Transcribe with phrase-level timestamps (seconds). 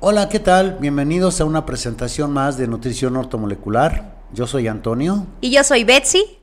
[0.00, 0.76] Hola, ¿qué tal?
[0.78, 4.22] Bienvenidos a una presentación más de Nutrición Ortomolecular.
[4.32, 5.26] Yo soy Antonio.
[5.40, 6.38] Y yo soy Betsy.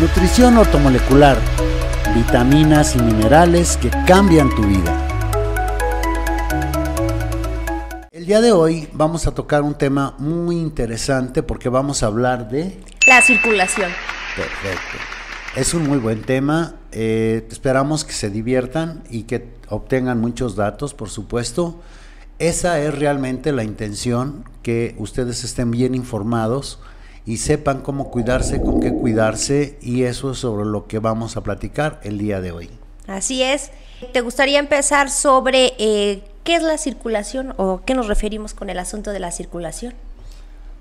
[0.00, 1.38] Nutrición Ortomolecular.
[2.12, 5.06] Vitaminas y minerales que cambian tu vida.
[8.10, 12.48] El día de hoy vamos a tocar un tema muy interesante porque vamos a hablar
[12.48, 12.80] de...
[13.06, 13.92] La circulación.
[14.34, 15.15] Perfecto.
[15.56, 16.74] Es un muy buen tema.
[16.92, 21.80] Eh, esperamos que se diviertan y que obtengan muchos datos, por supuesto.
[22.38, 26.78] Esa es realmente la intención, que ustedes estén bien informados
[27.24, 31.42] y sepan cómo cuidarse, con qué cuidarse y eso es sobre lo que vamos a
[31.42, 32.68] platicar el día de hoy.
[33.06, 33.70] Así es.
[34.12, 38.78] ¿Te gustaría empezar sobre eh, qué es la circulación o qué nos referimos con el
[38.78, 39.94] asunto de la circulación?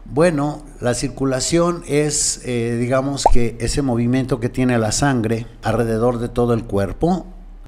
[0.07, 6.29] Bueno, la circulación es, eh, digamos que ese movimiento que tiene la sangre alrededor de
[6.29, 7.25] todo el cuerpo.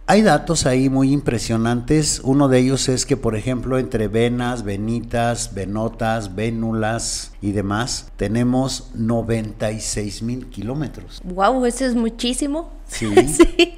[0.09, 2.21] Hay datos ahí muy impresionantes.
[2.23, 8.91] Uno de ellos es que, por ejemplo, entre venas, venitas, venotas, vénulas y demás, tenemos
[8.95, 11.20] 96 mil kilómetros.
[11.26, 11.65] ¡Wow!
[11.65, 12.71] Eso es muchísimo.
[12.87, 13.13] Sí,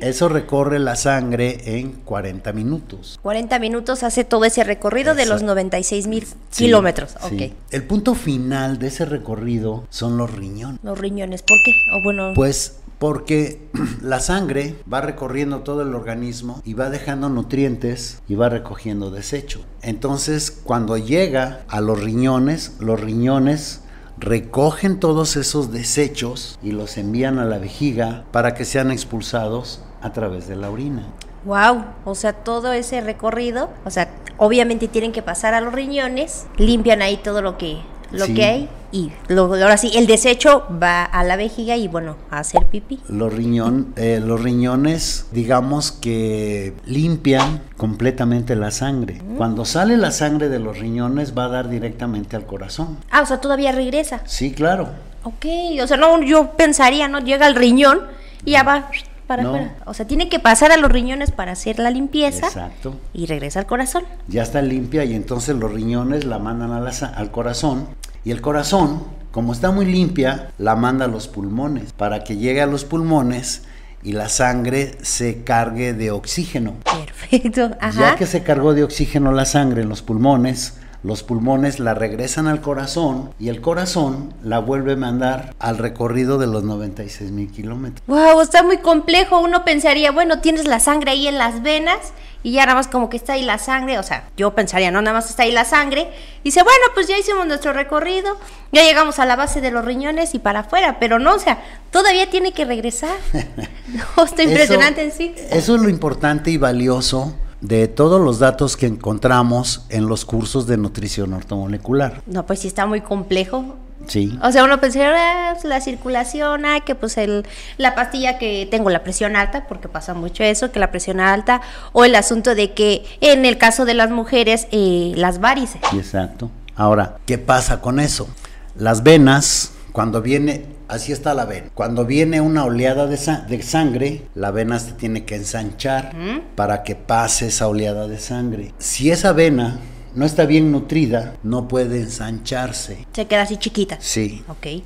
[0.01, 3.19] Eso recorre la sangre en 40 minutos.
[3.23, 7.15] 40 minutos hace todo ese recorrido de los 96 mil kilómetros.
[7.27, 7.51] Sí.
[7.71, 10.79] El punto final de ese recorrido son los riñones.
[10.83, 11.71] Los riñones, ¿por qué?
[11.97, 13.69] O bueno, pues porque
[14.01, 19.61] la sangre va recorriendo todo el organismo y va dejando nutrientes y va recogiendo desecho.
[19.81, 23.81] Entonces, cuando llega a los riñones, los riñones
[24.17, 30.11] recogen todos esos desechos y los envían a la vejiga para que sean expulsados a
[30.11, 31.07] través de la orina.
[31.45, 36.47] Wow, o sea, todo ese recorrido, o sea, obviamente tienen que pasar a los riñones,
[36.57, 37.77] limpian ahí todo lo que
[38.11, 42.17] lo que hay y luego ahora sí el desecho va a la vejiga y bueno
[42.31, 42.99] a hacer pipí.
[43.07, 49.21] Los riñón eh, los riñones digamos que limpian completamente la sangre.
[49.21, 49.35] Mm.
[49.37, 52.97] cuando sale la sangre de los riñones va a dar directamente al corazón.
[53.11, 54.21] Ah o sea todavía regresa.
[54.25, 54.89] Sí claro.
[55.23, 55.45] Ok,
[55.81, 58.01] o sea no yo pensaría no llega al riñón
[58.45, 58.89] y ya va
[59.29, 59.75] para afuera.
[59.85, 62.47] O sea, tiene que pasar a los riñones para hacer la limpieza.
[62.47, 62.95] Exacto.
[63.13, 64.03] Y regresa al corazón.
[64.27, 67.87] Ya está limpia y entonces los riñones la mandan a la, al corazón.
[68.25, 72.59] Y el corazón, como está muy limpia, la manda a los pulmones para que llegue
[72.59, 73.65] a los pulmones
[74.01, 76.73] y la sangre se cargue de oxígeno.
[76.83, 77.77] Perfecto.
[77.79, 77.99] Ajá.
[77.99, 82.47] Ya que se cargó de oxígeno la sangre en los pulmones, los pulmones la regresan
[82.47, 87.49] al corazón y el corazón la vuelve a mandar al recorrido de los 96 mil
[87.51, 88.05] kilómetros.
[88.07, 88.41] ¡Wow!
[88.41, 89.39] Está muy complejo.
[89.39, 93.09] Uno pensaría, bueno, tienes la sangre ahí en las venas y ya nada más como
[93.09, 93.97] que está ahí la sangre.
[93.97, 96.09] O sea, yo pensaría, no, nada más está ahí la sangre.
[96.41, 98.37] Y dice, bueno, pues ya hicimos nuestro recorrido,
[98.73, 100.97] ya llegamos a la base de los riñones y para afuera.
[100.99, 103.15] Pero no, o sea, todavía tiene que regresar.
[103.87, 105.33] no, está impresionante en sí.
[105.49, 110.67] Eso es lo importante y valioso de todos los datos que encontramos en los cursos
[110.67, 112.21] de nutrición ortomolecular.
[112.25, 113.75] No, pues sí está muy complejo.
[114.07, 114.37] Sí.
[114.41, 117.45] O sea, uno pensaría, ah, pues, la circulación, ah, que pues el,
[117.77, 121.61] la pastilla que tengo la presión alta, porque pasa mucho eso, que la presión alta,
[121.91, 125.81] o el asunto de que en el caso de las mujeres, eh, las varices.
[125.93, 126.49] Exacto.
[126.75, 128.29] Ahora, ¿qué pasa con eso?
[128.75, 131.69] Las venas, cuando viene Así está la vena.
[131.75, 133.17] Cuando viene una oleada de,
[133.61, 136.13] sangre, la vena se tiene que ensanchar
[136.55, 138.73] para que pase esa oleada de sangre.
[138.79, 139.79] Si esa vena
[140.15, 143.05] no está bien nutrida, no puede ensancharse.
[143.13, 143.97] Se queda así chiquita.
[144.01, 144.43] Sí.
[144.47, 144.83] Ok.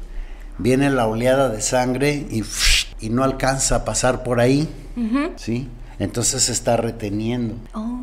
[0.58, 2.44] Viene la oleada de sangre y,
[3.00, 4.68] y no alcanza a pasar por ahí.
[5.38, 5.70] ¿Sí?
[6.00, 7.56] Entonces se está reteniendo.
[7.74, 7.98] Oh,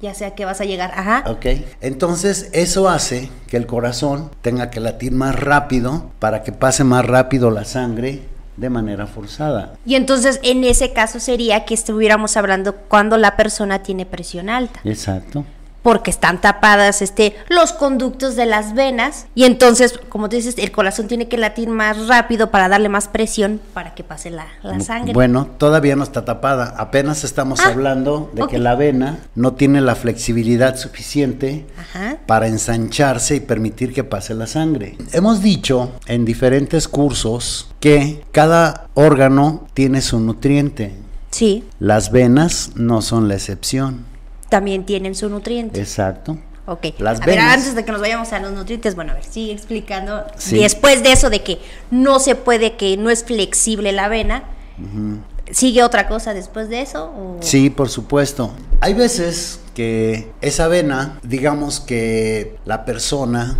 [0.00, 0.92] ya sea que vas a llegar.
[0.94, 1.24] Ajá.
[1.26, 1.46] Ok.
[1.80, 7.04] Entonces eso hace que el corazón tenga que latir más rápido para que pase más
[7.04, 8.22] rápido la sangre
[8.56, 9.74] de manera forzada.
[9.86, 14.80] Y entonces en ese caso sería que estuviéramos hablando cuando la persona tiene presión alta.
[14.84, 15.44] Exacto
[15.82, 20.72] porque están tapadas este, los conductos de las venas y entonces, como tú dices, el
[20.72, 24.46] corazón tiene que latir más rápido para darle más presión para que pase la,
[24.80, 25.12] sangre.
[25.12, 29.80] Bueno, todavía no está tapada, apenas estamos ah, hablando de que la vena no tiene
[29.80, 31.66] la flexibilidad suficiente
[32.26, 34.96] para ensancharse y permitir que pase la sangre.
[35.12, 40.94] Hemos dicho en diferentes cursos que cada órgano tiene su nutriente.
[41.30, 41.64] Sí.
[41.78, 44.09] Las venas no son la excepción
[44.50, 45.80] también tienen su nutriente.
[45.80, 46.36] Exacto.
[46.66, 46.86] Ok.
[46.98, 49.52] Las a ver, antes de que nos vayamos a los nutrientes, bueno, a ver, sigue
[49.52, 50.24] explicando.
[50.50, 51.58] Después de eso de que
[51.90, 54.44] no se puede, que no es flexible la vena,
[55.50, 57.38] ¿sigue otra cosa después de eso?
[57.40, 58.52] Sí, por supuesto.
[58.80, 63.58] Hay veces que esa vena, digamos que la persona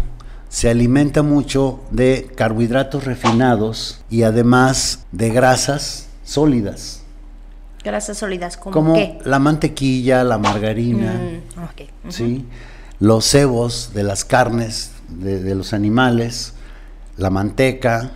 [0.48, 6.99] se alimenta mucho de carbohidratos refinados y además de grasas sólidas.
[7.82, 9.18] Grasas sólidas, ¿como, como qué?
[9.24, 12.10] la mantequilla, la margarina, Mm.
[12.10, 12.44] ¿sí?
[12.98, 16.52] los cebos de las carnes de, de los animales,
[17.16, 18.10] la manteca,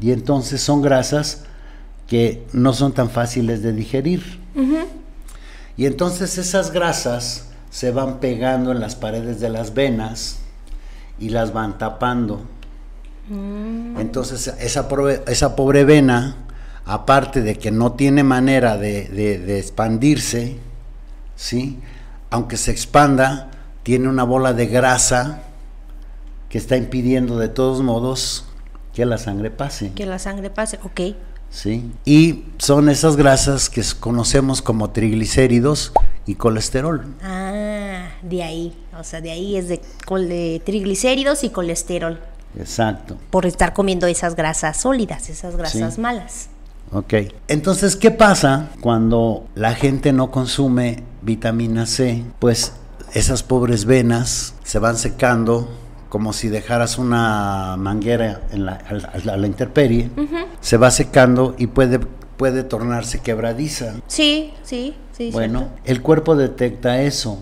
[0.00, 1.42] y entonces son grasas
[2.08, 4.40] que no son tan fáciles de digerir.
[5.76, 10.38] Y entonces esas grasas se van pegando en las paredes de las venas
[11.18, 12.42] y las van tapando.
[13.30, 14.88] Entonces esa
[15.26, 16.36] esa pobre vena,
[16.84, 20.56] aparte de que no tiene manera de, de- de expandirse,
[21.36, 21.78] ¿sí?
[22.30, 23.50] aunque se expanda,
[23.82, 25.42] tiene una bola de grasa
[26.48, 28.46] que está impidiendo de todos modos
[28.94, 29.92] que la sangre pase.
[29.92, 31.16] Que la sangre pase, ok.
[31.50, 31.90] ¿sí?
[32.04, 35.92] Y son esas grasas que conocemos como triglicéridos
[36.26, 37.06] y colesterol.
[37.22, 38.76] Ah, de ahí.
[38.98, 42.20] O sea, de ahí es de, de triglicéridos y colesterol.
[42.58, 43.16] Exacto.
[43.30, 46.00] Por estar comiendo esas grasas sólidas, esas grasas Sí.
[46.00, 46.48] malas.
[46.92, 47.14] Ok.
[47.48, 52.22] Entonces, ¿qué pasa cuando la gente no consume vitamina C?
[52.38, 52.72] Pues
[53.14, 55.68] esas pobres venas se van secando
[56.08, 60.10] como si dejaras una manguera en la, a, la- a la intemperie.
[60.60, 62.00] Se va secando y puede,
[62.36, 63.94] puede tornarse quebradiza.
[64.08, 65.30] Sí, sí, sí.
[65.32, 65.76] Bueno, cierto.
[65.84, 67.38] el cuerpo detecta eso.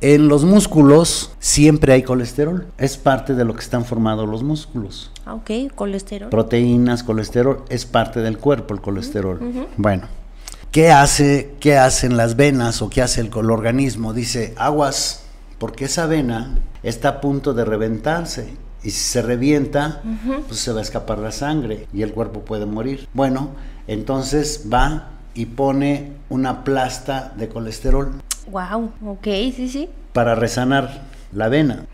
[0.00, 2.66] En los músculos siempre hay colesterol.
[2.78, 5.10] Es parte de lo que están formados los músculos.
[5.24, 6.30] Ah, ok, colesterol.
[6.30, 9.40] Proteínas, colesterol, es parte del cuerpo el colesterol.
[9.76, 10.08] Bueno,
[10.70, 14.12] ¿qué hace, qué hacen las venas o qué hace el, el organismo?
[14.12, 15.24] Dice, aguas,
[15.58, 18.54] porque esa vena está a punto de reventarse.
[18.82, 20.02] Y si se revienta,
[20.46, 23.08] pues se va a escapar la sangre y el cuerpo puede morir.
[23.14, 23.52] Bueno,
[23.86, 28.12] entonces va y pone una plasta de colesterol
[28.48, 29.24] Wow, ok,
[29.54, 29.88] sí, sí.
[30.12, 31.02] para resanar
[31.32, 31.86] la vena.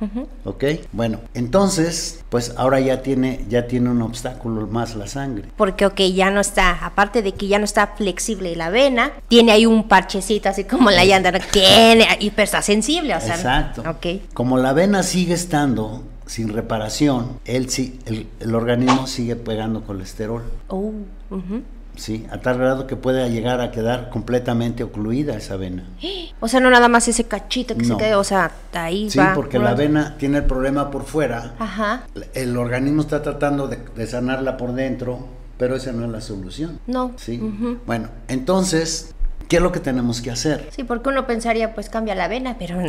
[0.44, 0.64] ¿Ok?
[0.92, 5.48] Bueno, entonces, pues ahora ya tiene, ya tiene un obstáculo más la sangre.
[5.56, 9.52] Porque, ok, ya no está, aparte de que ya no está flexible la vena, tiene
[9.52, 13.36] ahí un parchecito así como la llanta, tiene, y pero está sensible, o sea.
[13.36, 13.82] Exacto.
[13.88, 14.32] Ok.
[14.34, 20.42] Como la vena sigue estando sin reparación, él sí, el, el organismo sigue pegando colesterol.
[20.68, 20.92] Oh,
[21.30, 21.62] ujú.
[22.00, 22.26] ¿Sí?
[22.30, 25.84] A tal grado que puede llegar a quedar completamente ocluida esa vena.
[26.42, 27.98] O sea, no nada más ese cachito que No.
[27.98, 29.34] se queda, o sea, ahí Sí, va.
[29.34, 31.54] porque la vena tiene el problema por fuera.
[31.58, 32.04] Ajá.
[32.32, 35.26] El organismo está tratando de, de sanarla por dentro,
[35.58, 36.80] pero esa no es la solución.
[36.86, 37.12] No.
[37.16, 37.38] ¿Sí?
[37.86, 39.14] Bueno, entonces,
[39.50, 40.68] ¿qué es lo que tenemos que hacer?
[40.74, 42.86] Sí, porque uno pensaría, pues cambia la vena, pero no,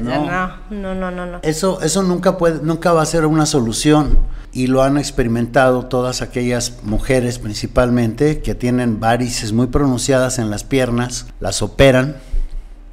[0.00, 0.56] No.
[0.70, 1.38] no, no, no, no.
[1.42, 4.18] Eso, eso nunca puede, nunca va a ser una solución
[4.52, 10.64] y lo han experimentado todas aquellas mujeres principalmente que tienen varices muy pronunciadas en las
[10.64, 12.16] piernas, las operan,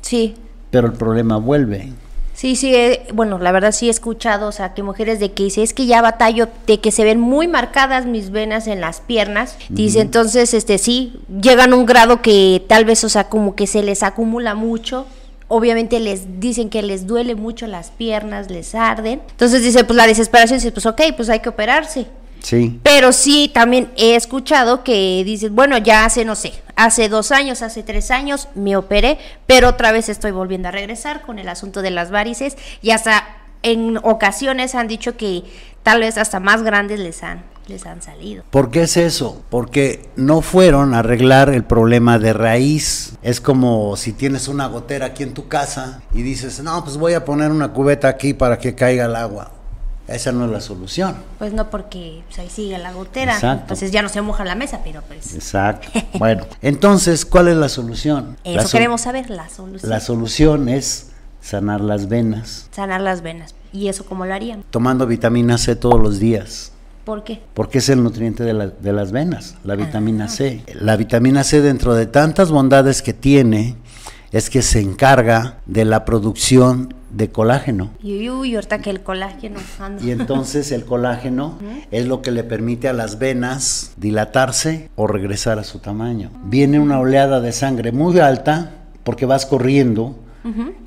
[0.01, 0.35] Sí,
[0.71, 1.91] pero el problema vuelve.
[2.39, 5.44] Sí, sí, eh, bueno, la verdad sí he escuchado, o sea, que mujeres de que
[5.44, 9.01] dice, es que ya batallo, de que se ven muy marcadas mis venas en las
[9.01, 13.56] piernas, dice, entonces, este, sí, llegan a un grado que tal vez, o sea, como
[13.56, 15.06] que se les acumula mucho,
[15.50, 20.07] obviamente les dicen que les duele mucho las piernas, les arden, entonces dice, pues la
[20.07, 22.07] desesperación, dice, pues ok, pues hay que operarse,
[22.42, 27.33] Sí, pero sí, también he escuchado que dices, bueno, ya hace, no sé, hace dos
[27.33, 31.49] años, hace tres años me operé, pero otra vez estoy volviendo a regresar con el
[31.49, 33.27] asunto de las varices y hasta
[33.63, 35.43] en ocasiones han dicho que
[35.83, 38.45] tal vez hasta más grandes les han, les han salido.
[38.49, 39.43] ¿Por qué es eso?
[39.49, 43.17] Porque no fueron a arreglar el problema de raíz.
[43.23, 47.13] Es como si tienes una gotera aquí en tu casa y dices, no, pues voy
[47.13, 49.51] a poner una cubeta aquí para que caiga el agua.
[50.09, 51.16] Esa no es la solución.
[51.37, 53.61] Pues no porque pues, ahí sigue la gotera, Exacto.
[53.63, 55.89] entonces ya no se moja la mesa, pero pues Exacto.
[56.19, 58.37] Bueno, entonces, ¿cuál es la solución?
[58.44, 59.89] eso la, queremos saber, la solución.
[59.89, 61.07] la solución es
[61.42, 63.56] sanar las venas, Sanar las venas.
[63.71, 64.63] ¿Y eso cómo lo harían?
[64.71, 66.71] tomando vitamina C todos los días.
[67.06, 67.42] ¿Por qué?
[67.54, 70.61] Porque es el nutriente de, la- de las venas, la vitamina C.
[70.75, 73.75] La vitamina C, dentro de tantas bondades que tiene,
[74.31, 77.92] es que se encarga de la producción de colágeno.
[78.01, 80.04] Y uy, uy, ahorita que el colágeno anda.
[80.04, 81.57] Y entonces el colágeno
[81.92, 86.31] es lo que le permite a las venas dilatarse o regresar a su tamaño.
[86.44, 88.71] Viene una oleada de sangre muy alta
[89.04, 90.16] porque vas corriendo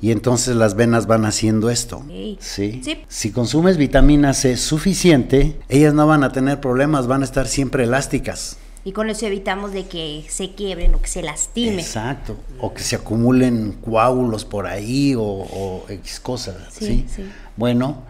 [0.01, 2.03] y entonces las venas van haciendo esto.
[2.39, 2.81] Sí.
[3.07, 7.83] Si consumes vitamina C suficiente, ellas no van a tener problemas, van a estar siempre
[7.83, 8.57] elásticas.
[8.85, 11.81] Y con eso evitamos de que se quiebren o que se lastime.
[11.81, 12.37] Exacto.
[12.59, 16.55] O que se acumulen coágulos por ahí o, o X cosas.
[16.71, 17.23] Sí, Sí, sí.
[17.55, 18.03] Bueno,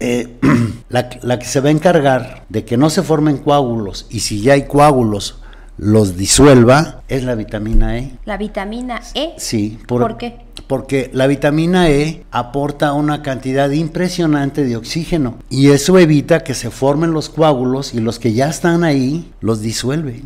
[0.00, 0.36] eh,
[0.88, 4.40] la, la que se va a encargar de que no se formen coágulos y si
[4.40, 5.40] ya hay coágulos
[5.78, 8.12] los disuelva es la vitamina E.
[8.24, 9.34] La vitamina E.
[9.36, 9.78] Sí.
[9.86, 10.45] ¿Por qué?
[10.66, 16.70] Porque la vitamina E aporta una cantidad impresionante de oxígeno y eso evita que se
[16.70, 20.22] formen los coágulos y los que ya están ahí los disuelve.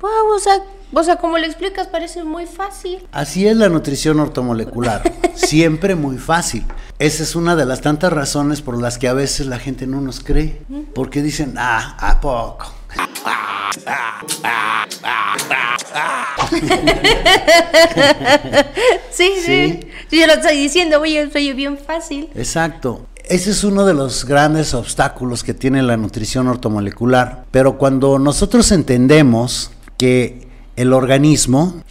[0.00, 0.62] Wow, o sea,
[0.96, 3.04] O sea, como le explicas, parece muy fácil.
[3.10, 5.02] Así es la nutrición ortomolecular,
[5.34, 6.64] siempre muy fácil.
[7.00, 10.00] Esa es una de las tantas razones por las que a veces la gente no
[10.00, 10.62] nos cree,
[10.94, 12.72] porque dicen, ah, ¿a poco?
[19.10, 19.80] sí, sí,
[20.10, 20.10] sí.
[20.10, 22.28] Yo lo estoy diciendo, oye, soy bien fácil.
[22.34, 23.06] Exacto.
[23.24, 27.46] Ese es uno de los grandes obstáculos que tiene la nutrición ortomolecular.
[27.50, 30.46] Pero cuando nosotros entendemos que
[30.76, 31.82] el organismo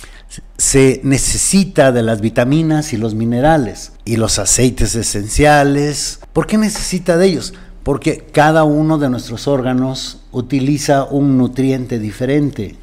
[0.58, 7.17] se necesita de las vitaminas y los minerales y los aceites esenciales, ¿por qué necesita
[7.17, 7.53] de ellos?
[7.84, 12.75] Porque cada uno de nuestros órganos utiliza un nutriente diferente.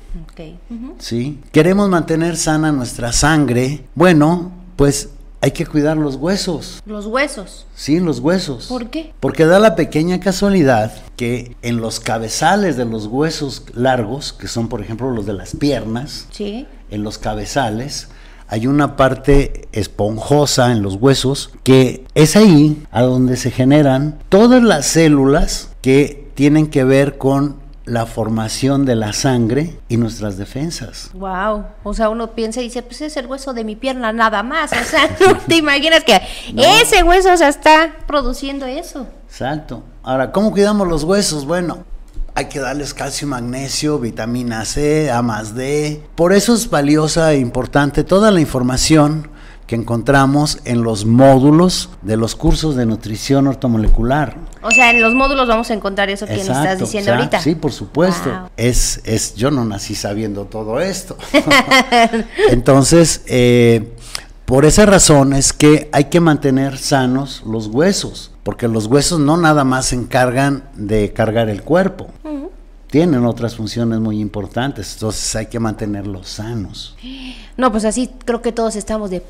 [0.99, 1.40] ¿Sí?
[1.52, 3.85] Queremos mantener sana nuestra sangre.
[3.95, 5.11] Bueno, pues
[5.43, 6.83] hay que cuidar los huesos.
[6.85, 7.67] Los huesos.
[7.75, 8.67] Sí, los huesos.
[8.67, 9.12] ¿Por qué?
[9.21, 14.69] Porque da la pequeña casualidad que en los cabezales de los huesos largos, que son
[14.69, 16.67] por ejemplo los de las piernas, sí.
[16.90, 18.09] en los cabezales,
[18.49, 24.62] hay una parte esponjosa en los huesos que es ahí a donde se generan todas
[24.62, 27.60] las células que tienen que ver con
[27.90, 31.11] la formación de la sangre y nuestras defensas.
[31.12, 34.44] Wow, o sea, uno piensa y dice, pues es el hueso de mi pierna nada
[34.44, 36.20] más, o sea, no te imaginas que
[36.56, 39.09] ese hueso está produciendo eso.
[39.26, 39.82] Exacto.
[40.04, 41.44] Ahora, ¿cómo cuidamos los huesos?
[41.44, 41.85] Bueno,
[42.37, 46.00] hay que darles calcio, magnesio, vitamina C, A más D.
[46.14, 49.28] Por eso es valiosa e importante toda la información
[49.71, 54.37] que encontramos en los módulos de los cursos de nutrición ortomolecular.
[54.62, 57.39] O sea, en los módulos vamos a encontrar eso que nos estás diciendo ahorita.
[57.39, 58.50] Sí, por supuesto.
[58.57, 61.17] Es, es, yo no nací sabiendo todo esto.
[62.50, 63.95] Entonces, eh,
[64.45, 69.37] por esa razón es que hay que mantener sanos los huesos, porque los huesos no
[69.37, 72.09] nada más se encargan de cargar el cuerpo
[72.90, 76.97] tienen otras funciones muy importantes, entonces hay que mantenerlos sanos.
[77.56, 79.23] No, pues así creo que todos estamos de...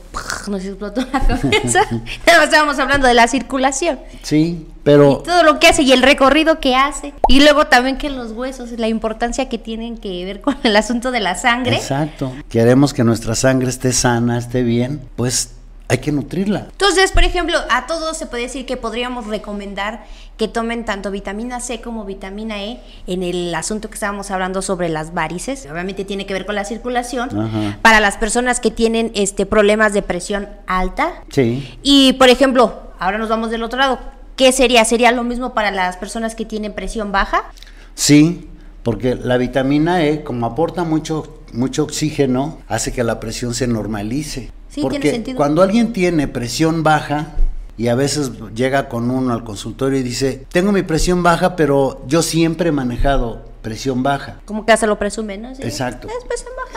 [0.49, 1.83] Nos explotó la cabeza.
[2.43, 4.01] estábamos hablando de la circulación.
[4.23, 5.21] Sí, pero...
[5.21, 7.13] Y todo lo que hace y el recorrido que hace.
[7.29, 11.11] Y luego también que los huesos, la importancia que tienen que ver con el asunto
[11.11, 11.77] de la sangre.
[11.77, 12.33] Exacto.
[12.49, 15.51] Queremos que nuestra sangre esté sana, esté bien, pues
[15.91, 16.69] hay que nutrirla.
[16.71, 20.05] Entonces, por ejemplo, a todos se puede decir que podríamos recomendar
[20.37, 24.89] que tomen tanto vitamina C como vitamina E en el asunto que estábamos hablando sobre
[24.89, 25.67] las varices.
[25.71, 27.77] Obviamente tiene que ver con la circulación.
[27.83, 31.25] Para las personas que tienen este problemas de presión alta.
[31.29, 31.77] Sí.
[31.83, 33.99] Y, por ejemplo, ahora nos vamos del otro lado.
[34.37, 34.85] ¿Qué sería?
[34.85, 37.51] ¿Sería lo mismo para las personas que tienen presión baja?
[37.95, 38.49] Sí,
[38.85, 44.53] porque la vitamina E, como aporta mucho, mucho oxígeno, hace que la presión se normalice.
[44.81, 47.35] Porque cuando alguien tiene presión baja
[47.77, 52.03] y a veces llega con uno al consultorio y dice, tengo mi presión baja, pero
[52.07, 54.41] yo siempre he manejado presión baja.
[54.45, 55.51] Como que se lo presume, ¿no?
[55.51, 56.09] Exacto.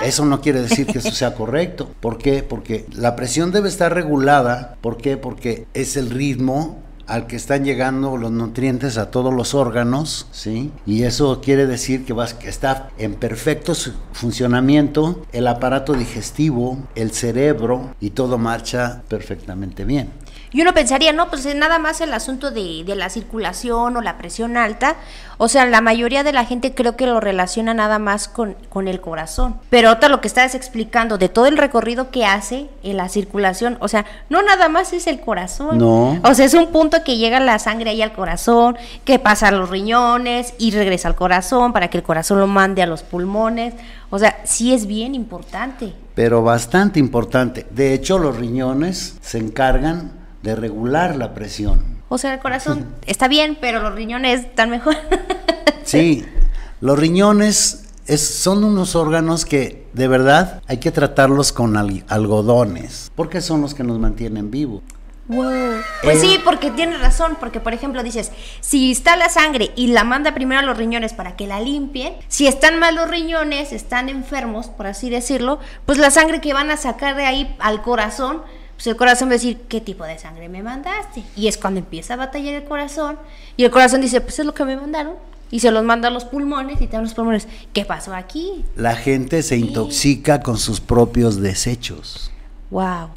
[0.03, 1.89] Eso no quiere decir que eso sea correcto.
[2.00, 2.43] ¿Por qué?
[2.43, 4.77] Porque la presión debe estar regulada.
[4.81, 5.17] ¿Por qué?
[5.17, 10.72] Porque es el ritmo al que están llegando los nutrientes a todos los órganos, ¿sí?
[10.86, 13.74] Y eso quiere decir que, vas, que está en perfecto
[14.13, 20.10] funcionamiento el aparato digestivo, el cerebro y todo marcha perfectamente bien.
[20.53, 24.01] Y uno pensaría, no, pues es nada más el asunto de, de, la circulación o
[24.01, 24.95] la presión alta.
[25.39, 28.88] O sea, la mayoría de la gente creo que lo relaciona nada más con, con
[28.88, 29.57] el corazón.
[29.72, 33.77] Pero otra lo que estás explicando de todo el recorrido que hace en la circulación,
[33.79, 35.79] o sea, no nada más es el corazón.
[35.79, 36.19] No.
[36.24, 39.51] O sea, es un punto que llega la sangre ahí al corazón, que pasa a
[39.51, 43.74] los riñones y regresa al corazón para que el corazón lo mande a los pulmones.
[44.12, 45.93] O sea, sí es bien importante.
[46.13, 47.65] Pero bastante importante.
[47.72, 51.81] De hecho, los riñones se encargan de regular la presión.
[52.09, 54.95] O sea, el corazón está bien, pero los riñones están mejor.
[55.83, 56.25] sí,
[56.81, 57.85] los riñones
[58.17, 63.83] son unos órganos que de verdad hay que tratarlos con algodones, porque son los que
[63.83, 64.83] nos mantienen vivos.
[65.29, 65.81] Wow.
[66.03, 70.03] Pues sí, porque tienes razón, porque por ejemplo dices, si está la sangre y la
[70.03, 74.09] manda primero a los riñones para que la limpien, si están mal los riñones, están
[74.09, 78.41] enfermos, por así decirlo, pues la sangre que van a sacar de ahí al corazón
[78.83, 81.23] pues el corazón va a decir, ¿qué tipo de sangre me mandaste?
[81.37, 83.17] Y es cuando empieza a batallar el corazón.
[83.55, 85.13] Y el corazón dice, pues es lo que me mandaron.
[85.51, 87.47] Y se los manda a los pulmones y te los pulmones.
[87.71, 88.65] ¿Qué pasó aquí?
[88.75, 92.29] La gente se intoxica con sus propios desechos.
[92.71, 93.11] Wow.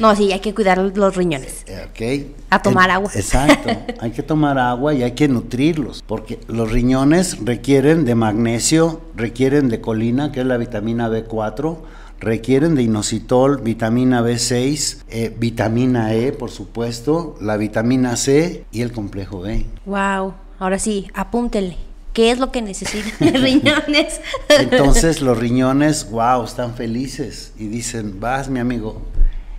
[0.00, 1.66] No, sí, hay que cuidar los riñones.
[1.90, 2.32] Ok.
[2.48, 3.10] A tomar agua.
[3.14, 3.68] Exacto.
[4.00, 9.68] Hay que tomar agua y hay que nutrirlos, porque los riñones requieren de magnesio, requieren
[9.68, 11.76] de colina, que es la vitamina B4,
[12.22, 18.92] requieren de inositol, vitamina B6, eh, vitamina E, por supuesto, la vitamina C y el
[18.92, 19.66] complejo B.
[19.84, 21.76] Wow, ahora sí, apúntenle.
[22.12, 24.20] ¿Qué es lo que necesitan riñones?
[24.48, 29.02] Entonces los riñones, wow, están felices y dicen, vas mi amigo.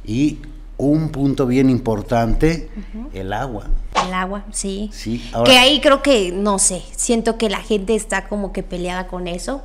[0.05, 0.39] Y
[0.77, 2.69] un punto bien importante,
[3.13, 3.67] el agua.
[4.05, 4.89] El agua, sí.
[4.91, 9.07] Sí, que ahí creo que, no sé, siento que la gente está como que peleada
[9.07, 9.61] con eso.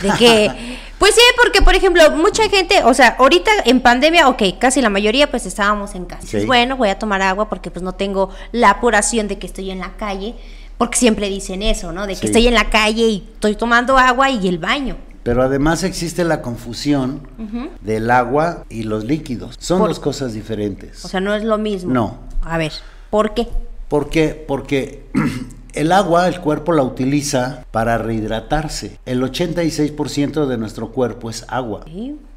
[0.00, 0.50] De que,
[0.98, 4.88] pues sí, porque por ejemplo, mucha gente, o sea, ahorita en pandemia, ok, casi la
[4.88, 6.38] mayoría pues estábamos en casa.
[6.46, 9.80] Bueno, voy a tomar agua porque pues no tengo la apuración de que estoy en
[9.80, 10.34] la calle,
[10.78, 12.06] porque siempre dicen eso, ¿no?
[12.06, 14.96] De que estoy en la calle y estoy tomando agua y el baño.
[15.22, 17.20] Pero además existe la confusión
[17.80, 19.56] del agua y los líquidos.
[19.58, 21.04] Son dos cosas diferentes.
[21.04, 21.92] O sea, no es lo mismo.
[21.92, 22.18] No.
[22.42, 22.72] A ver,
[23.10, 23.48] ¿por qué?
[23.88, 24.44] ¿Por qué?
[24.48, 25.04] Porque
[25.74, 28.98] el agua el cuerpo la utiliza para rehidratarse.
[29.06, 31.84] El 86% de nuestro cuerpo es agua.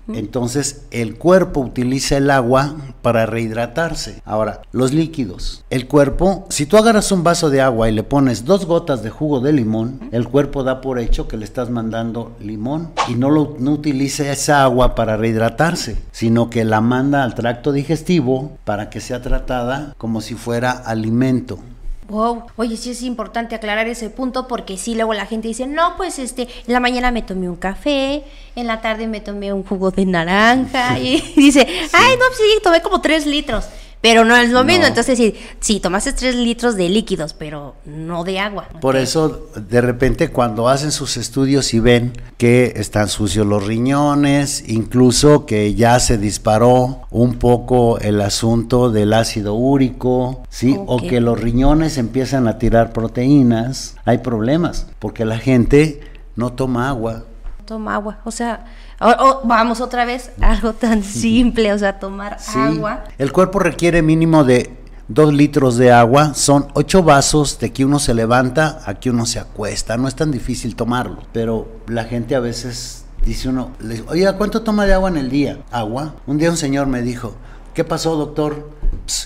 [0.08, 4.22] Entonces el cuerpo utiliza el agua para rehidratarse.
[4.26, 5.64] Ahora, los líquidos.
[5.70, 9.10] El cuerpo, si tú agarras un vaso de agua y le pones dos gotas de
[9.10, 13.30] jugo de limón, el cuerpo da por hecho que le estás mandando limón y no,
[13.30, 18.90] lo, no utiliza esa agua para rehidratarse, sino que la manda al tracto digestivo para
[18.90, 21.60] que sea tratada como si fuera alimento.
[22.08, 25.98] Wow, oye, sí es importante aclarar ese punto porque sí luego la gente dice, no,
[25.98, 28.24] pues este, en la mañana me tomé un café,
[28.56, 32.60] en la tarde me tomé un jugo de naranja y dice, ay, no, pues sí,
[32.62, 33.66] tomé como tres litros.
[34.06, 34.86] Pero no es lo mismo.
[34.86, 38.68] Entonces, sí, sí, tomaste tres litros de líquidos, pero no de agua.
[38.80, 44.70] Por eso, de repente, cuando hacen sus estudios y ven que están sucios los riñones,
[44.70, 50.78] incluso que ya se disparó un poco el asunto del ácido úrico, ¿sí?
[50.86, 56.02] O que los riñones empiezan a tirar proteínas, hay problemas, porque la gente
[56.36, 57.24] no toma agua.
[57.66, 58.66] Toma agua, o sea
[59.00, 63.04] vamos otra vez, algo tan simple, o sea, tomar agua.
[63.18, 64.76] El cuerpo requiere mínimo de
[65.08, 69.26] dos litros de agua, son ocho vasos de que uno se levanta a que uno
[69.26, 69.98] se acuesta.
[69.98, 73.72] No es tan difícil tomarlo, pero la gente a veces dice uno,
[74.08, 75.60] oye, ¿cuánto toma de agua en el día?
[75.72, 76.16] Agua.
[76.26, 77.36] Un día un señor me dijo,
[77.74, 78.74] ¿qué pasó, doctor?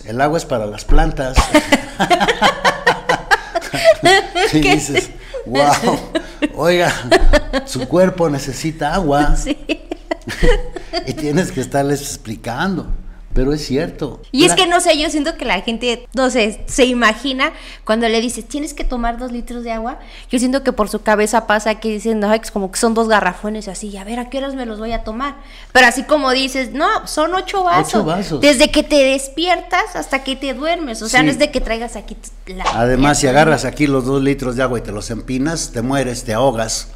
[0.05, 1.37] el agua es para las plantas.
[4.53, 5.11] y dices,
[5.49, 5.99] wow,
[6.55, 6.93] oiga,
[7.65, 9.35] su cuerpo necesita agua.
[9.35, 9.57] Sí.
[11.07, 12.87] y tienes que estarles explicando.
[13.33, 14.21] Pero es cierto.
[14.31, 18.09] Y es que no sé, yo siento que la gente, no sé, se imagina cuando
[18.09, 19.99] le dices, tienes que tomar dos litros de agua.
[20.31, 23.07] Yo siento que por su cabeza pasa que dicen, no, es como que son dos
[23.07, 25.37] garrafones así, a ver, ¿a qué horas me los voy a tomar?
[25.71, 27.93] Pero así como dices, no, son ocho vasos.
[27.93, 28.41] Ocho vasos.
[28.41, 31.01] Desde que te despiertas hasta que te duermes.
[31.01, 32.63] O sea, no es de que traigas aquí la.
[32.73, 36.23] Además, si agarras aquí los dos litros de agua y te los empinas, te mueres,
[36.23, 36.89] te ahogas.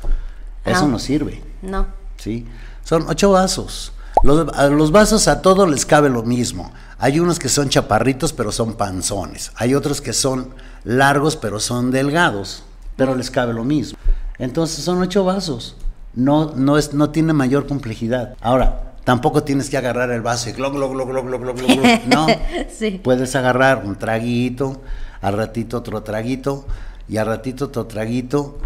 [0.65, 1.41] Eso no sirve.
[1.61, 1.87] No.
[2.17, 2.45] Sí.
[2.83, 3.93] Son ocho vasos.
[4.23, 6.71] Los, a los vasos a todos les cabe lo mismo.
[6.97, 9.51] Hay unos que son chaparritos pero son panzones.
[9.55, 10.53] Hay otros que son
[10.85, 12.63] largos pero son delgados,
[12.95, 13.97] pero les cabe lo mismo.
[14.39, 15.75] Entonces son ocho vasos.
[16.13, 18.35] No, no, es, no tiene mayor complejidad.
[18.39, 22.07] Ahora, tampoco tienes que agarrar el vaso y glog, glog, glog, glog, glog, glog, glog.
[22.07, 22.27] No.
[22.77, 23.01] sí.
[23.03, 24.81] Puedes agarrar un traguito,
[25.21, 26.65] al ratito otro traguito
[27.09, 28.57] y al ratito otro traguito.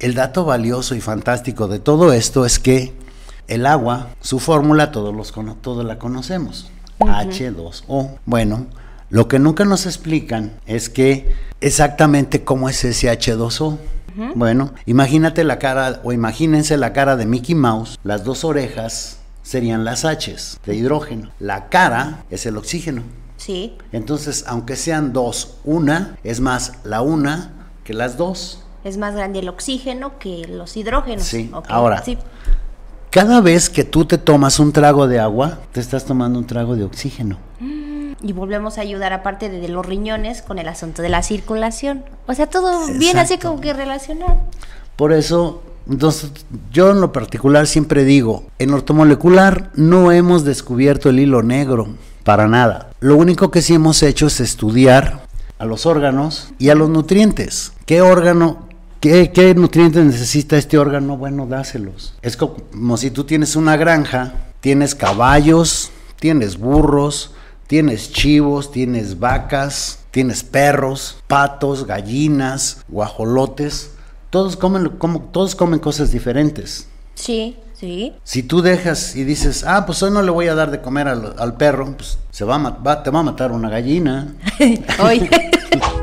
[0.00, 3.03] El dato valioso y fantástico de todo esto es que
[3.48, 6.70] el agua, su fórmula, todos, los, todos la conocemos.
[6.98, 8.18] H2O.
[8.24, 8.66] Bueno,
[9.10, 13.78] lo que nunca nos explican es que exactamente cómo es ese H2O.
[14.36, 19.84] Bueno, imagínate la cara o imagínense la cara de Mickey Mouse, las dos orejas serían
[19.84, 21.30] las H's de hidrógeno.
[21.40, 23.02] La cara es el oxígeno.
[23.36, 23.76] Sí.
[23.92, 27.52] Entonces, aunque sean dos, una es más la una
[27.82, 28.62] que las dos.
[28.84, 31.24] Es más grande el oxígeno que los hidrógenos.
[31.24, 31.50] Sí.
[31.68, 32.16] Ahora, sí.
[33.14, 36.74] Cada vez que tú te tomas un trago de agua, te estás tomando un trago
[36.74, 37.38] de oxígeno.
[37.60, 42.02] Y volvemos a ayudar aparte de, los riñones con el asunto de la circulación.
[42.26, 44.38] O sea, todo bien así como que relacionado.
[44.96, 46.32] Por eso, entonces,
[46.72, 52.48] yo en lo particular siempre digo, en ortomolecular no hemos descubierto el hilo negro, para
[52.48, 52.90] nada.
[52.98, 55.20] Lo único que sí hemos hecho es estudiar
[55.60, 57.74] a los órganos y a los nutrientes.
[57.86, 58.73] ¿Qué órgano
[59.04, 61.18] ¿Qué, nutrientes necesita este órgano?
[61.18, 62.14] Bueno, dáselos.
[62.22, 67.32] Es como si tú tienes una granja, tienes caballos, tienes burros,
[67.66, 73.90] tienes chivos, tienes vacas, tienes perros, patos, gallinas, guajolotes.
[74.30, 76.88] Todos comen, como, todos comen cosas diferentes.
[77.14, 78.14] Sí, sí.
[78.24, 81.08] Si tú dejas y dices, ah, pues hoy no le voy a dar de comer
[81.08, 84.34] al, perro, pues se va, va, te va a matar una gallina.
[84.98, 85.28] Oye.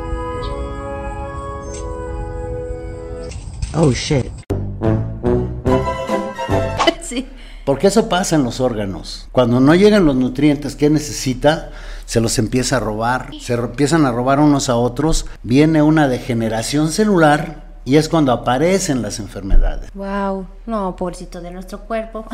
[3.73, 4.25] Oh, shit.
[7.01, 7.27] Sí.
[7.65, 9.27] Porque eso pasa en los órganos.
[9.31, 11.71] Cuando no llegan los nutrientes que necesita,
[12.05, 13.31] se los empieza a robar.
[13.39, 15.25] Se empiezan a robar unos a otros.
[15.43, 19.89] Viene una degeneración celular y es cuando aparecen las enfermedades.
[19.93, 22.25] Wow, no, pobrecito de nuestro cuerpo.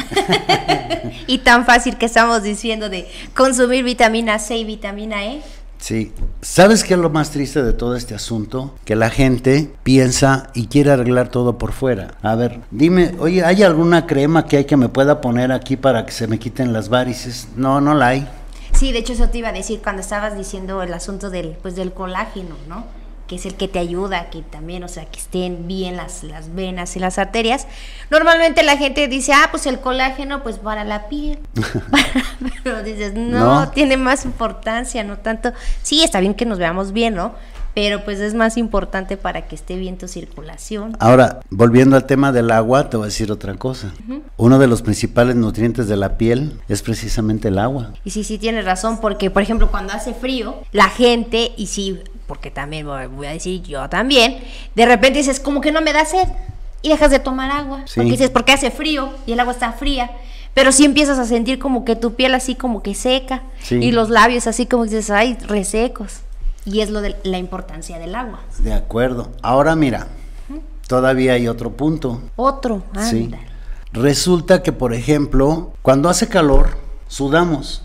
[1.27, 5.41] y tan fácil que estamos diciendo de consumir vitamina C y vitamina E.
[5.77, 6.11] Sí.
[6.41, 8.75] ¿Sabes qué es lo más triste de todo este asunto?
[8.83, 12.15] Que la gente piensa y quiere arreglar todo por fuera.
[12.21, 16.05] A ver, dime, oye, ¿hay alguna crema que hay que me pueda poner aquí para
[16.05, 17.47] que se me quiten las varices?
[17.55, 18.27] No, no la hay.
[18.73, 21.75] Sí, de hecho eso te iba a decir cuando estabas diciendo el asunto del, pues,
[21.75, 22.85] del colágeno, ¿no?
[23.27, 26.55] Que es el que te ayuda, que también, o sea, que estén bien las, las
[26.55, 27.67] venas y las arterias.
[28.09, 31.39] Normalmente la gente dice, ah, pues el colágeno, pues para la piel.
[32.63, 35.51] Pero dices, no, tiene más importancia, no tanto.
[35.83, 37.33] Sí, está bien que nos veamos bien, ¿no?
[37.73, 40.97] Pero pues es más importante para que esté bien tu circulación.
[40.99, 43.93] Ahora, volviendo al tema del agua, te voy a decir otra cosa.
[44.35, 47.91] Uno de los principales nutrientes de la piel es precisamente el agua.
[48.03, 52.01] Y sí, sí, tienes razón, porque por ejemplo cuando hace frío, la gente, y sí,
[52.27, 54.39] porque también voy a decir yo también,
[54.75, 56.27] de repente dices, como que no me da sed
[56.81, 57.85] y dejas de tomar agua.
[57.95, 60.11] Porque dices, porque hace frío y el agua está fría.
[60.53, 64.09] Pero sí empiezas a sentir como que tu piel así como que seca y los
[64.09, 66.21] labios así como dices, ay, resecos.
[66.65, 68.41] Y es lo de la importancia del agua.
[68.59, 69.31] De acuerdo.
[69.41, 70.07] Ahora mira,
[70.87, 72.21] todavía hay otro punto.
[72.35, 73.31] Otro, ah, sí.
[73.93, 77.83] Resulta que, por ejemplo, cuando hace calor, sudamos.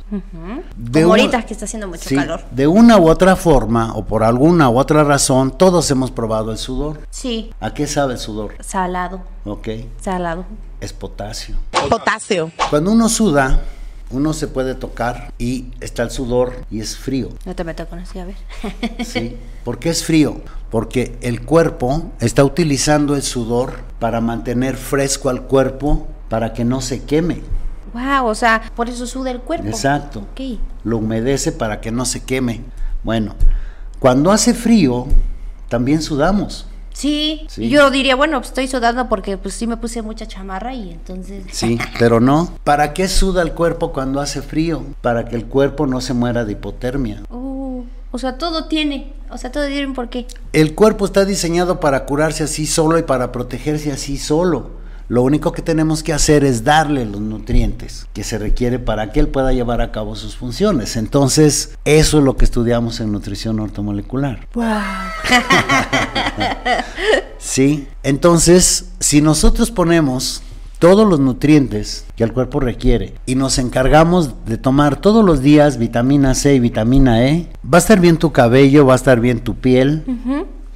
[0.77, 2.43] de Como ahorita que está haciendo mucho calor.
[2.51, 6.59] De una u otra forma o por alguna u otra razón, todos hemos probado el
[6.59, 7.01] sudor.
[7.11, 7.53] Sí.
[7.61, 8.55] ¿A qué sabe el sudor?
[8.61, 9.23] Salado.
[9.45, 9.69] Ok.
[10.01, 10.45] Salado.
[10.81, 11.57] Es potasio.
[11.89, 12.51] Potasio.
[12.71, 13.61] Cuando uno suda,
[14.13, 17.31] uno se puede tocar y está el sudor y es frío.
[17.45, 18.37] No te meto con eso, a ver.
[19.05, 19.37] sí.
[19.65, 20.41] ¿Por qué es frío?
[20.71, 26.81] Porque el cuerpo está utilizando el sudor para mantener fresco al cuerpo para que no
[26.81, 27.43] se queme.
[27.93, 29.69] Wow, o sea, por eso suda el cuerpo.
[29.69, 30.27] Exacto.
[30.85, 32.63] Lo humedece para que no se queme.
[33.03, 33.35] Bueno,
[33.99, 35.07] cuando hace frío,
[35.69, 36.67] también sudamos.
[36.95, 40.91] Sí, yo diría, bueno, pues, estoy sudando porque pues sí me puse mucha chamarra y
[40.91, 41.45] entonces...
[41.51, 42.53] Sí, pero no.
[42.65, 44.85] ¿Para qué suda el cuerpo cuando hace frío?
[45.01, 47.23] Para que el cuerpo no se muera de hipotermia.
[47.31, 50.27] Uh, o sea, todo tiene, o sea, todo tiene un porqué.
[50.53, 54.82] El cuerpo está diseñado para curarse así solo y para protegerse así solo.
[55.13, 59.21] Lo único que tenemos que hacer es darle los nutrientes que se requiere para que
[59.21, 60.97] él pueda llevar a cabo sus funciones.
[60.97, 64.49] Entonces, eso es lo que estudiamos en nutrición ortomolecular.
[64.55, 64.65] Wow.
[67.39, 70.43] sí, entonces, si nosotros ponemos
[70.79, 75.77] todos los nutrientes que el cuerpo requiere y nos encargamos de tomar todos los días
[75.77, 79.41] vitamina C y vitamina E, va a estar bien tu cabello, va a estar bien
[79.41, 80.05] tu piel,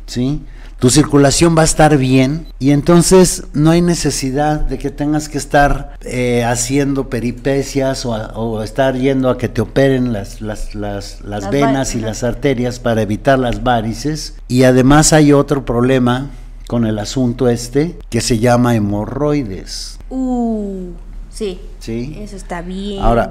[0.04, 0.42] ¿sí?
[0.78, 5.38] Tu circulación va a estar bien y entonces no hay necesidad de que tengas que
[5.38, 11.50] estar eh, haciendo peripecias o, estar yendo a que te operen las, las, las, las
[11.50, 14.34] venas y las arterias para evitar las varices.
[14.48, 16.30] Y además hay otro problema
[16.66, 19.98] con el asunto este que se llama hemorroides.
[20.10, 20.90] Uh,
[21.30, 21.60] sí.
[21.78, 22.18] Sí.
[22.20, 23.02] Eso está bien.
[23.02, 23.30] Ahora,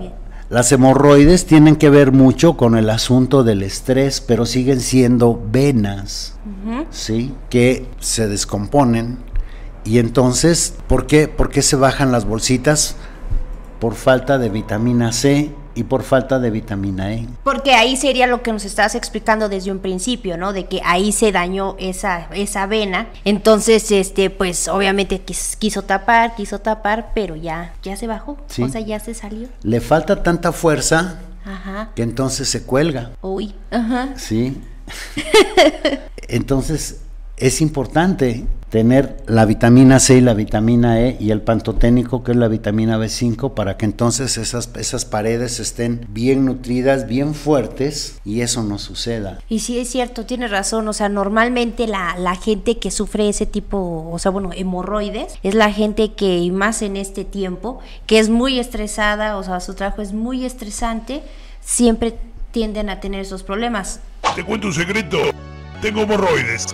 [0.49, 6.38] las hemorroides tienen que ver mucho con el asunto del estrés, pero siguen siendo venas,
[6.91, 7.34] ¿sí?
[7.49, 9.17] Que se descomponen.
[9.84, 12.95] Y entonces, ¿por qué, ¿por qué se bajan las bolsitas?
[13.79, 17.27] Por falta de vitamina C y por falta de vitamina E.
[17.43, 20.53] Porque ahí sería lo que nos estás explicando desde un principio, ¿no?
[20.53, 23.07] De que ahí se dañó esa, esa vena.
[23.25, 28.38] Entonces, este, pues obviamente quiso, tapar, quiso tapar, pero ya, ya se bajó.
[28.61, 29.49] O sea, ya se salió.
[29.63, 31.19] Le falta tanta fuerza
[31.95, 33.11] que entonces se cuelga.
[33.21, 34.13] Uy, ajá.
[34.15, 34.61] Sí.
[36.27, 37.01] entonces,
[37.38, 42.38] es importante tener la vitamina C y la vitamina E y el pantoténico que es
[42.38, 48.41] la vitamina B5 para que entonces esas, esas paredes estén bien nutridas, bien fuertes y
[48.41, 49.39] eso no suceda.
[49.50, 53.45] Y sí es cierto, tiene razón, o sea, normalmente la, la gente que sufre ese
[53.45, 58.30] tipo, o sea, bueno, hemorroides, es la gente que más en este tiempo, que es
[58.30, 61.21] muy estresada, o sea, su trabajo es muy estresante,
[61.62, 62.17] siempre
[62.52, 64.00] tienden a tener esos problemas.
[64.36, 65.17] Te cuento un secreto,
[65.82, 66.67] tengo hemorroides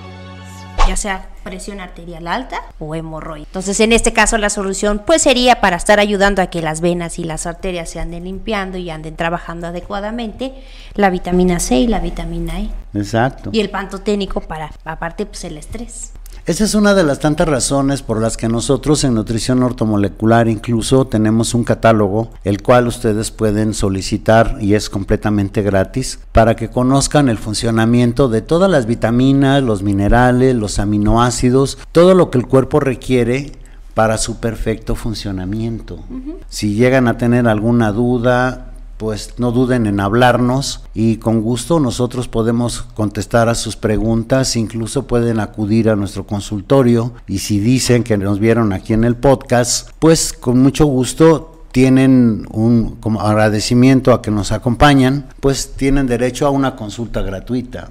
[0.88, 3.46] ya sea presión arterial alta o hemorroide.
[3.46, 7.20] Entonces, en este caso, la solución pues sería para estar ayudando a que las venas
[7.20, 10.54] y las arterias se anden limpiando y anden trabajando adecuadamente,
[10.96, 12.70] la vitamina C y la vitamina E.
[12.94, 13.50] Exacto.
[13.54, 16.14] Y el pantoténico para, aparte, pues el estrés.
[16.48, 21.06] Esa es una de las tantas razones por las que nosotros en nutrición ortomolecular incluso
[21.06, 27.30] tenemos un catálogo, el cual ustedes pueden solicitar y es completamente gratis para que conozcan
[27.30, 32.80] el funcionamiento de todas las vitaminas, los minerales, los aminoácidos, todo lo que el cuerpo
[32.80, 33.52] requiere
[33.94, 36.00] para su perfecto funcionamiento.
[36.50, 38.71] Si llegan a tener alguna duda,
[39.02, 45.08] pues no duden en hablarnos y con gusto nosotros podemos contestar a sus preguntas, incluso
[45.08, 49.90] pueden acudir a nuestro consultorio y si dicen que nos vieron aquí en el podcast,
[49.98, 56.46] pues con mucho gusto tienen un como agradecimiento a que nos acompañan, pues tienen derecho
[56.46, 57.90] a una consulta gratuita.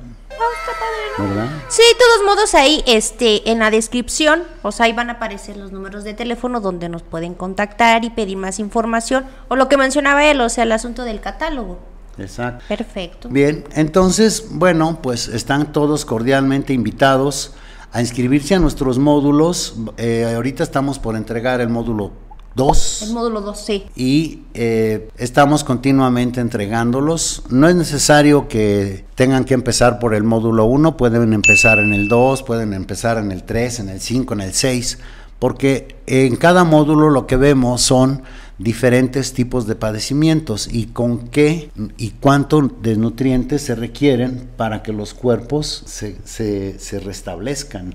[1.18, 1.48] ¿Verdad?
[1.68, 5.56] Sí, de todos modos ahí este en la descripción, o sea, ahí van a aparecer
[5.56, 9.76] los números de teléfono donde nos pueden contactar y pedir más información o lo que
[9.76, 11.78] mencionaba él, o sea, el asunto del catálogo.
[12.18, 12.64] Exacto.
[12.68, 13.28] Perfecto.
[13.28, 17.54] Bien, entonces, bueno, pues están todos cordialmente invitados
[17.92, 19.74] a inscribirse a nuestros módulos.
[19.96, 22.12] Eh, ahorita estamos por entregar el módulo
[22.54, 23.84] 2 El módulo 2, sí.
[23.96, 27.42] y eh, estamos continuamente entregándolos.
[27.50, 32.08] No es necesario que tengan que empezar por el módulo 1, pueden empezar en el
[32.08, 34.98] 2, pueden empezar en el 3, en el 5, en el 6,
[35.38, 38.22] porque en cada módulo lo que vemos son
[38.58, 44.92] diferentes tipos de padecimientos y con qué y cuánto de nutrientes se requieren para que
[44.92, 47.94] los cuerpos se, se- se restablezcan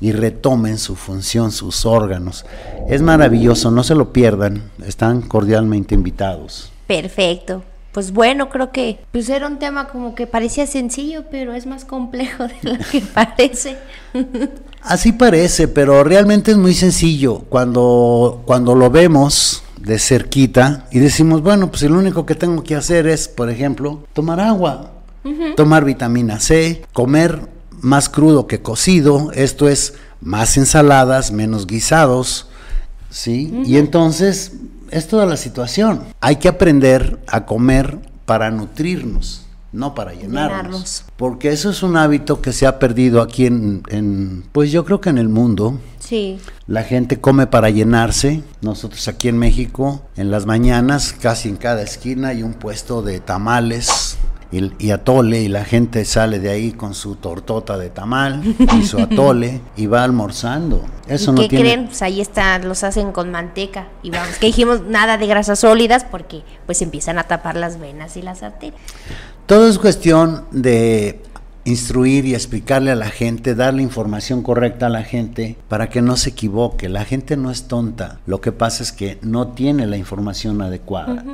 [0.00, 2.44] y retomen su función, sus órganos.
[2.88, 6.72] Es maravilloso, no se lo pierdan, están cordialmente invitados.
[6.86, 7.62] Perfecto.
[7.92, 11.84] Pues bueno, creo que pues era un tema como que parecía sencillo, pero es más
[11.84, 13.78] complejo de lo que parece.
[14.82, 21.42] Así parece, pero realmente es muy sencillo cuando, cuando lo vemos de cerquita y decimos,
[21.42, 24.90] bueno, pues lo único que tengo que hacer es, por ejemplo, tomar agua,
[25.54, 27.53] tomar vitamina C, comer
[27.84, 32.48] más crudo que cocido, esto es más ensaladas, menos guisados,
[33.10, 33.62] ¿sí?
[33.66, 34.52] Y entonces
[34.90, 36.02] es toda la situación.
[36.20, 40.62] Hay que aprender a comer para nutrirnos, no para llenarnos.
[40.62, 41.04] Llenarnos.
[41.16, 45.00] Porque eso es un hábito que se ha perdido aquí en, en, pues yo creo
[45.02, 45.78] que en el mundo.
[45.98, 46.38] Sí.
[46.66, 48.42] La gente come para llenarse.
[48.62, 53.20] Nosotros aquí en México, en las mañanas, casi en cada esquina hay un puesto de
[53.20, 54.16] tamales
[54.54, 58.42] y, y atole y la gente sale de ahí con su tortota de tamal
[58.78, 60.84] y su atole y va almorzando.
[61.08, 61.86] Eso ¿Y no qué tiene creen?
[61.86, 63.88] Pues ahí están, los hacen con manteca.
[64.02, 68.16] Y vamos, que dijimos nada de grasas sólidas porque pues empiezan a tapar las venas
[68.16, 68.80] y las arterias.
[69.46, 71.20] Todo es cuestión de
[71.64, 76.16] instruir y explicarle a la gente, darle información correcta a la gente para que no
[76.16, 76.88] se equivoque.
[76.88, 81.24] La gente no es tonta, lo que pasa es que no tiene la información adecuada.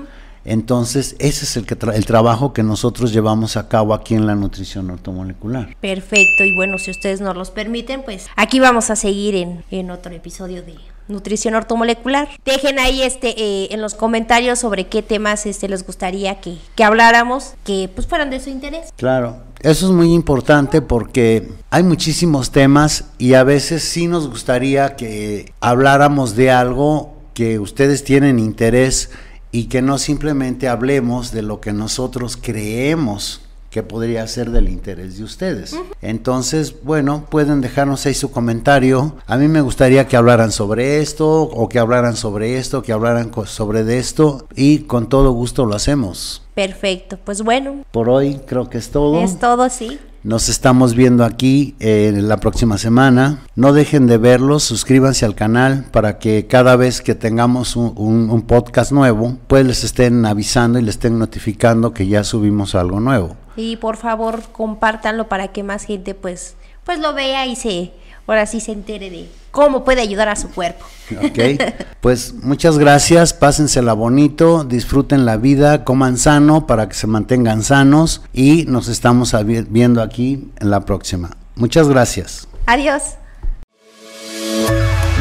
[0.44, 4.26] Entonces, ese es el, que tra- el trabajo que nosotros llevamos a cabo aquí en
[4.26, 5.76] la nutrición ortomolecular.
[5.80, 9.90] Perfecto, y bueno, si ustedes nos los permiten, pues aquí vamos a seguir en, en
[9.90, 10.74] otro episodio de
[11.08, 12.28] nutrición ortomolecular.
[12.44, 16.84] Dejen ahí este eh, en los comentarios sobre qué temas este les gustaría que, que
[16.84, 18.92] habláramos, que pues fueran de su interés.
[18.96, 24.94] Claro, eso es muy importante porque hay muchísimos temas y a veces sí nos gustaría
[24.94, 29.10] que habláramos de algo que ustedes tienen interés
[29.52, 35.18] y que no simplemente hablemos de lo que nosotros creemos que podría ser del interés
[35.18, 35.76] de ustedes.
[36.02, 39.14] Entonces, bueno, pueden dejarnos ahí su comentario.
[39.26, 43.30] A mí me gustaría que hablaran sobre esto, o que hablaran sobre esto, que hablaran
[43.46, 46.42] sobre de esto, y con todo gusto lo hacemos.
[46.54, 49.20] Perfecto, pues bueno, Por hoy creo que es todo.
[49.22, 50.00] es todo, sí.
[50.22, 53.38] Nos estamos viendo aquí eh, la próxima semana.
[53.56, 58.92] No dejen de verlos, suscríbanse al canal para que cada vez que tengamos un, podcast
[58.92, 63.34] nuevo, pues les estén avisando y les estén notificando que ya subimos algo nuevo.
[63.56, 67.92] Y por favor, compártanlo para que más gente pues pues lo vea y se
[68.26, 70.84] ahora sí se entere de cómo puede ayudar a su cuerpo.
[71.18, 71.60] ¿Ok?
[72.00, 78.22] Pues muchas gracias, pásensela bonito, disfruten la vida, coman sano para que se mantengan sanos
[78.32, 79.34] y nos estamos
[79.68, 81.36] viendo aquí en la próxima.
[81.56, 82.48] Muchas gracias.
[82.64, 83.02] Adiós.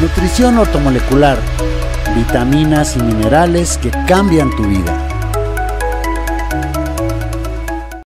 [0.00, 1.36] Nutrición ortomolecular,
[2.16, 5.09] vitaminas y minerales que cambian tu vida.